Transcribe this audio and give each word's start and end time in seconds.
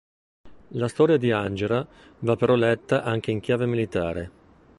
La 0.69 0.87
storia 0.87 1.17
di 1.17 1.29
Angera 1.31 1.85
va 2.21 2.35
però 2.35 2.55
letta 2.55 3.03
anche 3.03 3.29
in 3.29 3.39
chiave 3.39 3.67
militare. 3.67 4.31